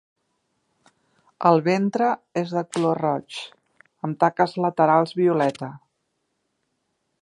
El 1.49 1.61
ventre 1.67 2.07
és 2.43 2.55
de 2.57 2.65
color 2.71 3.03
roig, 3.03 3.39
amb 4.09 4.21
taques 4.25 4.59
laterals 4.67 5.17
violeta. 5.23 5.75